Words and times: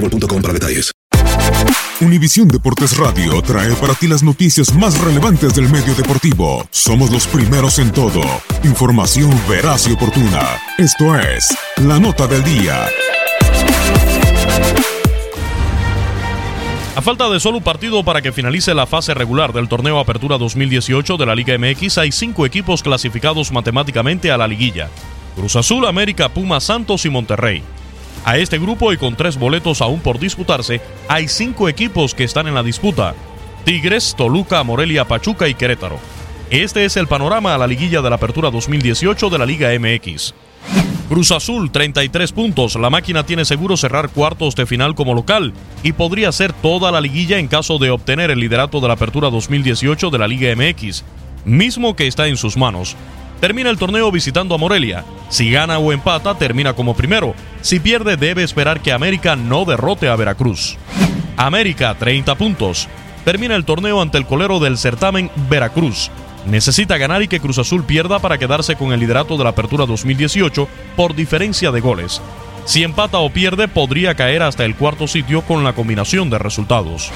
boostmobile.com 0.00 0.42
para 0.42 0.54
detalles. 0.54 0.92
Univisión 2.00 2.46
Deportes 2.46 2.96
Radio 2.96 3.42
trae 3.42 3.74
para 3.74 3.92
ti 3.94 4.06
las 4.06 4.22
noticias 4.22 4.72
más 4.72 4.98
relevantes 5.00 5.54
del 5.54 5.68
medio 5.68 5.94
deportivo. 5.94 6.64
Somos 6.70 7.10
los 7.10 7.26
primeros 7.26 7.80
en 7.80 7.90
todo. 7.90 8.22
Información 8.62 9.30
veraz 9.48 9.88
y 9.88 9.92
oportuna. 9.92 10.60
Esto 10.78 11.18
es 11.18 11.48
La 11.76 11.98
Nota 11.98 12.28
del 12.28 12.44
Día. 12.44 12.86
A 16.94 17.02
falta 17.02 17.28
de 17.28 17.40
solo 17.40 17.58
un 17.58 17.64
partido 17.64 18.04
para 18.04 18.22
que 18.22 18.32
finalice 18.32 18.74
la 18.74 18.86
fase 18.86 19.14
regular 19.14 19.52
del 19.52 19.68
torneo 19.68 19.98
Apertura 19.98 20.38
2018 20.38 21.16
de 21.16 21.26
la 21.26 21.34
Liga 21.34 21.56
MX, 21.58 21.98
hay 21.98 22.12
cinco 22.12 22.46
equipos 22.46 22.82
clasificados 22.82 23.50
matemáticamente 23.50 24.30
a 24.30 24.36
la 24.36 24.46
liguilla. 24.46 24.88
Cruz 25.34 25.56
Azul, 25.56 25.86
América, 25.86 26.28
Puma, 26.28 26.60
Santos 26.60 27.04
y 27.06 27.10
Monterrey. 27.10 27.62
A 28.24 28.36
este 28.36 28.58
grupo 28.58 28.92
y 28.92 28.96
con 28.96 29.16
tres 29.16 29.38
boletos 29.38 29.80
aún 29.80 30.00
por 30.00 30.18
disputarse, 30.18 30.80
hay 31.08 31.28
cinco 31.28 31.68
equipos 31.68 32.14
que 32.14 32.24
están 32.24 32.46
en 32.46 32.54
la 32.54 32.62
disputa. 32.62 33.14
Tigres, 33.64 34.14
Toluca, 34.16 34.62
Morelia, 34.62 35.06
Pachuca 35.06 35.48
y 35.48 35.54
Querétaro. 35.54 35.98
Este 36.50 36.84
es 36.84 36.96
el 36.96 37.06
panorama 37.06 37.54
a 37.54 37.58
la 37.58 37.66
liguilla 37.66 38.00
de 38.00 38.10
la 38.10 38.16
Apertura 38.16 38.50
2018 38.50 39.28
de 39.28 39.38
la 39.38 39.46
Liga 39.46 39.68
MX. 39.78 40.34
Cruz 41.08 41.32
Azul, 41.32 41.70
33 41.70 42.32
puntos. 42.32 42.76
La 42.76 42.90
máquina 42.90 43.24
tiene 43.24 43.46
seguro 43.46 43.78
cerrar 43.78 44.10
cuartos 44.10 44.54
de 44.54 44.66
final 44.66 44.94
como 44.94 45.14
local 45.14 45.54
y 45.82 45.92
podría 45.92 46.32
ser 46.32 46.52
toda 46.52 46.90
la 46.90 47.00
liguilla 47.00 47.38
en 47.38 47.48
caso 47.48 47.78
de 47.78 47.90
obtener 47.90 48.30
el 48.30 48.40
liderato 48.40 48.80
de 48.80 48.88
la 48.88 48.94
Apertura 48.94 49.30
2018 49.30 50.10
de 50.10 50.18
la 50.18 50.28
Liga 50.28 50.54
MX, 50.54 51.04
mismo 51.46 51.96
que 51.96 52.06
está 52.06 52.26
en 52.28 52.36
sus 52.36 52.58
manos. 52.58 52.94
Termina 53.40 53.70
el 53.70 53.78
torneo 53.78 54.10
visitando 54.10 54.54
a 54.54 54.58
Morelia. 54.58 55.04
Si 55.28 55.50
gana 55.50 55.78
o 55.78 55.92
empata, 55.92 56.36
termina 56.36 56.72
como 56.74 56.96
primero. 56.96 57.34
Si 57.60 57.78
pierde, 57.78 58.16
debe 58.16 58.42
esperar 58.42 58.80
que 58.80 58.92
América 58.92 59.36
no 59.36 59.64
derrote 59.64 60.08
a 60.08 60.16
Veracruz. 60.16 60.76
América, 61.36 61.94
30 61.96 62.34
puntos. 62.34 62.88
Termina 63.24 63.54
el 63.54 63.64
torneo 63.64 64.00
ante 64.00 64.18
el 64.18 64.26
colero 64.26 64.58
del 64.58 64.76
certamen 64.76 65.30
Veracruz. 65.48 66.10
Necesita 66.46 66.96
ganar 66.96 67.22
y 67.22 67.28
que 67.28 67.40
Cruz 67.40 67.58
Azul 67.58 67.84
pierda 67.84 68.18
para 68.18 68.38
quedarse 68.38 68.74
con 68.76 68.92
el 68.92 69.00
liderato 69.00 69.36
de 69.36 69.44
la 69.44 69.50
Apertura 69.50 69.86
2018 69.86 70.66
por 70.96 71.14
diferencia 71.14 71.70
de 71.70 71.80
goles. 71.80 72.22
Si 72.64 72.82
empata 72.82 73.18
o 73.18 73.30
pierde, 73.30 73.68
podría 73.68 74.14
caer 74.14 74.42
hasta 74.42 74.64
el 74.64 74.74
cuarto 74.74 75.06
sitio 75.06 75.42
con 75.42 75.62
la 75.62 75.74
combinación 75.74 76.28
de 76.30 76.38
resultados. 76.38 77.10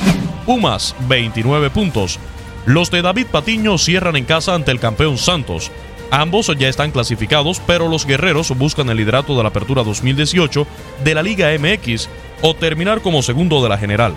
Pumas, 0.47 0.95
29 1.09 1.71
puntos. 1.71 2.19
Los 2.65 2.91
de 2.91 3.03
David 3.03 3.27
Patiño 3.27 3.77
cierran 3.77 4.17
en 4.17 4.25
casa 4.25 4.55
ante 4.55 4.71
el 4.71 4.81
campeón 4.81 5.19
Santos. 5.19 5.71
Ambos 6.11 6.51
ya 6.59 6.69
están 6.69 6.91
clasificados, 6.91 7.61
pero 7.67 7.89
los 7.89 8.07
guerreros 8.07 8.57
buscan 8.57 8.89
el 8.91 8.99
liderato 8.99 9.37
de 9.37 9.43
la 9.43 9.49
Apertura 9.49 9.83
2018 9.83 10.67
de 11.05 11.15
la 11.15 11.23
Liga 11.23 11.51
MX 11.59 12.09
o 12.43 12.55
terminar 12.55 13.01
como 13.01 13.23
segundo 13.23 13.63
de 13.63 13.69
la 13.69 13.79
general. 13.79 14.15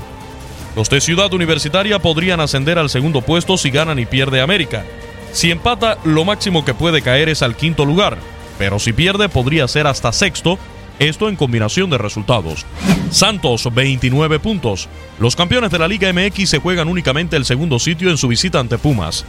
Los 0.75 0.89
de 0.89 0.99
Ciudad 0.99 1.33
Universitaria 1.33 1.99
podrían 1.99 2.41
ascender 2.41 2.77
al 2.77 2.89
segundo 2.89 3.21
puesto 3.21 3.57
si 3.57 3.69
ganan 3.69 3.97
y 3.97 4.05
pierde 4.05 4.41
América. 4.41 4.83
Si 5.31 5.51
empata, 5.51 5.97
lo 6.03 6.25
máximo 6.25 6.65
que 6.65 6.73
puede 6.73 7.01
caer 7.01 7.29
es 7.29 7.41
al 7.41 7.55
quinto 7.55 7.85
lugar, 7.85 8.17
pero 8.57 8.79
si 8.79 8.91
pierde 8.91 9.29
podría 9.29 9.67
ser 9.67 9.87
hasta 9.87 10.11
sexto, 10.11 10.59
esto 10.99 11.29
en 11.29 11.35
combinación 11.35 11.89
de 11.89 11.97
resultados. 11.97 12.65
Santos, 13.09 13.69
29 13.73 14.39
puntos. 14.39 14.89
Los 15.19 15.35
campeones 15.35 15.71
de 15.71 15.79
la 15.79 15.87
Liga 15.87 16.11
MX 16.11 16.49
se 16.49 16.59
juegan 16.59 16.87
únicamente 16.87 17.35
el 17.37 17.45
segundo 17.45 17.79
sitio 17.79 18.09
en 18.09 18.17
su 18.17 18.27
visita 18.27 18.59
ante 18.59 18.77
Pumas. 18.77 19.25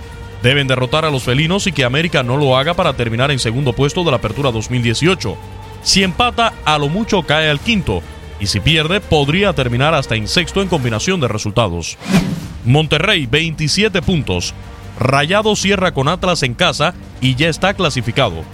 Deben 0.47 0.69
derrotar 0.69 1.05
a 1.05 1.11
los 1.11 1.25
felinos 1.25 1.67
y 1.67 1.73
que 1.73 1.83
América 1.83 2.23
no 2.23 2.37
lo 2.37 2.57
haga 2.57 2.73
para 2.75 2.93
terminar 2.93 3.33
en 3.33 3.41
segundo 3.41 3.73
puesto 3.73 4.05
de 4.05 4.13
la 4.13 4.19
Apertura 4.19 4.53
2018. 4.53 5.37
Si 5.83 6.05
empata, 6.05 6.53
a 6.65 6.79
lo 6.79 6.89
mucho 6.89 7.25
cae 7.25 7.51
al 7.51 7.59
quinto, 7.59 8.01
y 8.39 8.47
si 8.47 8.61
pierde, 8.61 9.01
podría 9.01 9.55
terminar 9.55 9.93
hasta 9.93 10.15
en 10.15 10.29
sexto 10.29 10.63
en 10.63 10.69
combinación 10.69 11.19
de 11.19 11.27
resultados. 11.27 11.99
Monterrey, 12.65 13.27
27 13.27 14.03
puntos. 14.03 14.55
Rayado 15.01 15.57
cierra 15.57 15.93
con 15.93 16.07
Atlas 16.07 16.45
en 16.45 16.55
casa 16.55 16.95
y 17.21 17.35
ya 17.35 17.49
está 17.49 17.75
clasificado. 17.75 18.45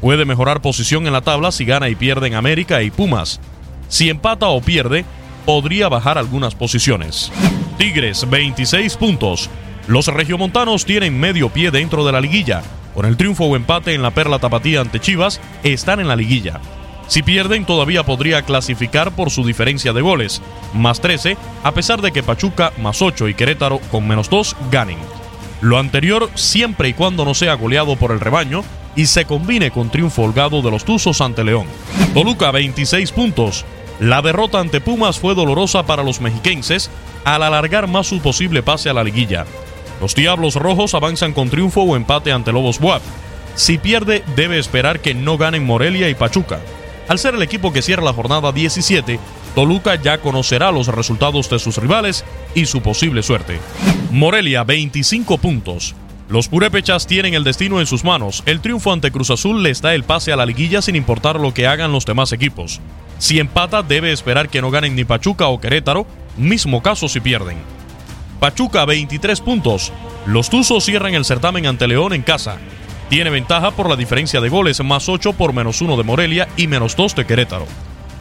Puede 0.00 0.24
mejorar 0.24 0.60
posición 0.60 1.06
en 1.06 1.12
la 1.12 1.20
tabla 1.20 1.52
si 1.52 1.64
gana 1.64 1.88
y 1.88 1.94
pierde 1.94 2.26
en 2.26 2.34
América 2.34 2.82
y 2.82 2.90
Pumas. 2.90 3.38
Si 3.86 4.10
empata 4.10 4.48
o 4.48 4.60
pierde, 4.60 5.04
podría 5.44 5.88
bajar 5.88 6.18
algunas 6.18 6.56
posiciones. 6.56 7.30
Tigres, 7.78 8.28
26 8.28 8.96
puntos. 8.96 9.48
Los 9.86 10.08
regiomontanos 10.08 10.84
tienen 10.84 11.18
medio 11.18 11.48
pie 11.50 11.70
dentro 11.70 12.04
de 12.04 12.12
la 12.12 12.20
liguilla. 12.20 12.62
Con 12.94 13.06
el 13.06 13.16
triunfo 13.16 13.44
o 13.44 13.56
empate 13.56 13.94
en 13.94 14.02
la 14.02 14.10
Perla 14.10 14.38
Tapatía 14.38 14.80
ante 14.80 14.98
Chivas, 14.98 15.40
están 15.62 16.00
en 16.00 16.08
la 16.08 16.16
liguilla. 16.16 16.60
Si 17.06 17.22
pierden, 17.22 17.64
todavía 17.64 18.02
podría 18.02 18.42
clasificar 18.42 19.12
por 19.14 19.30
su 19.30 19.44
diferencia 19.44 19.92
de 19.92 20.00
goles, 20.00 20.42
más 20.74 21.00
13, 21.00 21.36
a 21.62 21.72
pesar 21.72 22.02
de 22.02 22.10
que 22.10 22.24
Pachuca, 22.24 22.72
más 22.78 23.00
8 23.00 23.28
y 23.28 23.34
Querétaro, 23.34 23.78
con 23.92 24.08
menos 24.08 24.28
2, 24.28 24.56
ganen. 24.72 24.98
Lo 25.60 25.78
anterior 25.78 26.30
siempre 26.34 26.88
y 26.88 26.94
cuando 26.94 27.24
no 27.24 27.34
sea 27.34 27.54
goleado 27.54 27.94
por 27.96 28.10
el 28.10 28.18
rebaño 28.18 28.64
y 28.96 29.06
se 29.06 29.24
combine 29.24 29.70
con 29.70 29.90
triunfo 29.90 30.22
holgado 30.22 30.62
de 30.62 30.70
los 30.70 30.84
Tuzos 30.84 31.20
ante 31.20 31.44
León. 31.44 31.66
Toluca, 32.12 32.50
26 32.50 33.12
puntos. 33.12 33.64
La 34.00 34.20
derrota 34.20 34.58
ante 34.58 34.80
Pumas 34.80 35.20
fue 35.20 35.34
dolorosa 35.34 35.86
para 35.86 36.02
los 36.02 36.20
mexiquenses 36.20 36.90
al 37.24 37.42
alargar 37.42 37.86
más 37.88 38.06
su 38.06 38.20
posible 38.20 38.62
pase 38.62 38.90
a 38.90 38.94
la 38.94 39.04
liguilla. 39.04 39.46
Los 40.00 40.14
Diablos 40.14 40.54
Rojos 40.56 40.94
avanzan 40.94 41.32
con 41.32 41.50
triunfo 41.50 41.82
o 41.82 41.96
empate 41.96 42.32
ante 42.32 42.52
Lobos 42.52 42.78
Buap. 42.78 43.02
Si 43.54 43.78
pierde, 43.78 44.22
debe 44.36 44.58
esperar 44.58 45.00
que 45.00 45.14
no 45.14 45.38
ganen 45.38 45.64
Morelia 45.64 46.08
y 46.08 46.14
Pachuca. 46.14 46.60
Al 47.08 47.18
ser 47.18 47.34
el 47.34 47.42
equipo 47.42 47.72
que 47.72 47.82
cierra 47.82 48.02
la 48.02 48.12
jornada 48.12 48.52
17, 48.52 49.18
Toluca 49.54 49.94
ya 49.94 50.18
conocerá 50.18 50.70
los 50.72 50.88
resultados 50.88 51.48
de 51.48 51.58
sus 51.58 51.78
rivales 51.78 52.24
y 52.54 52.66
su 52.66 52.82
posible 52.82 53.22
suerte. 53.22 53.58
Morelia, 54.10 54.64
25 54.64 55.38
puntos. 55.38 55.94
Los 56.28 56.48
purépechas 56.48 57.06
tienen 57.06 57.34
el 57.34 57.44
destino 57.44 57.80
en 57.80 57.86
sus 57.86 58.04
manos. 58.04 58.42
El 58.46 58.60
triunfo 58.60 58.92
ante 58.92 59.12
Cruz 59.12 59.30
Azul 59.30 59.62
les 59.62 59.80
da 59.80 59.94
el 59.94 60.02
pase 60.02 60.32
a 60.32 60.36
la 60.36 60.44
liguilla 60.44 60.82
sin 60.82 60.96
importar 60.96 61.38
lo 61.38 61.54
que 61.54 61.66
hagan 61.66 61.92
los 61.92 62.04
demás 62.04 62.32
equipos. 62.32 62.80
Si 63.18 63.38
empata, 63.38 63.82
debe 63.82 64.12
esperar 64.12 64.48
que 64.48 64.60
no 64.60 64.70
ganen 64.70 64.96
ni 64.96 65.04
Pachuca 65.04 65.46
o 65.46 65.60
Querétaro, 65.60 66.06
mismo 66.36 66.82
caso 66.82 67.08
si 67.08 67.20
pierden. 67.20 67.56
Pachuca 68.40 68.84
23 68.84 69.40
puntos. 69.40 69.92
Los 70.26 70.50
Tuzos 70.50 70.84
cierran 70.84 71.14
el 71.14 71.24
certamen 71.24 71.66
ante 71.66 71.88
León 71.88 72.12
en 72.12 72.22
casa. 72.22 72.58
Tiene 73.08 73.30
ventaja 73.30 73.70
por 73.70 73.88
la 73.88 73.96
diferencia 73.96 74.40
de 74.40 74.48
goles, 74.48 74.82
más 74.84 75.08
8 75.08 75.32
por 75.32 75.52
menos 75.52 75.80
1 75.80 75.96
de 75.96 76.02
Morelia 76.02 76.48
y 76.56 76.66
menos 76.66 76.96
2 76.96 77.16
de 77.16 77.24
Querétaro. 77.24 77.66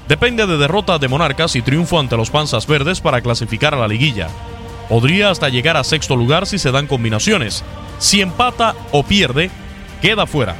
Depende 0.07 0.45
de 0.45 0.57
derrota 0.57 0.99
de 0.99 1.07
Monarcas 1.07 1.55
y 1.55 1.61
triunfo 1.61 1.99
ante 1.99 2.15
los 2.15 2.29
Panzas 2.29 2.67
Verdes 2.67 3.01
para 3.01 3.21
clasificar 3.21 3.73
a 3.73 3.77
la 3.77 3.87
liguilla. 3.87 4.29
Podría 4.87 5.31
hasta 5.31 5.49
llegar 5.49 5.75
a 5.75 5.83
sexto 5.83 6.15
lugar 6.15 6.45
si 6.45 6.59
se 6.59 6.71
dan 6.71 6.87
combinaciones. 6.87 7.63
Si 7.97 8.21
empata 8.21 8.75
o 8.91 9.03
pierde, 9.03 9.49
queda 10.01 10.27
fuera. 10.27 10.55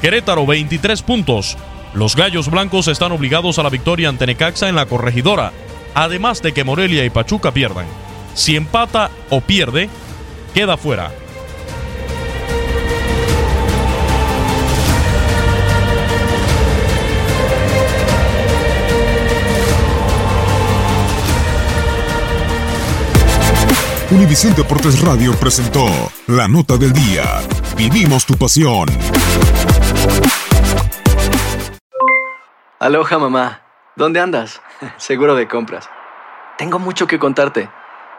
Querétaro 0.00 0.46
23 0.46 1.02
puntos. 1.02 1.58
Los 1.92 2.16
Gallos 2.16 2.48
Blancos 2.48 2.88
están 2.88 3.12
obligados 3.12 3.58
a 3.58 3.62
la 3.62 3.70
victoria 3.70 4.08
ante 4.08 4.26
Necaxa 4.26 4.68
en 4.68 4.76
la 4.76 4.86
corregidora, 4.86 5.52
además 5.94 6.40
de 6.40 6.52
que 6.52 6.64
Morelia 6.64 7.04
y 7.04 7.10
Pachuca 7.10 7.52
pierdan. 7.52 8.03
Si 8.34 8.56
empata 8.56 9.10
o 9.30 9.40
pierde, 9.40 9.88
queda 10.52 10.76
fuera. 10.76 11.12
Univisión 24.10 24.54
Deportes 24.54 25.00
Radio 25.00 25.32
presentó 25.34 25.86
la 26.26 26.46
nota 26.46 26.76
del 26.76 26.92
día. 26.92 27.40
Vivimos 27.76 28.26
tu 28.26 28.34
pasión. 28.34 28.88
Aloha 32.78 33.18
mamá, 33.18 33.62
¿dónde 33.96 34.20
andas? 34.20 34.60
Seguro 34.98 35.34
de 35.34 35.48
compras. 35.48 35.88
Tengo 36.58 36.78
mucho 36.78 37.06
que 37.06 37.18
contarte. 37.18 37.68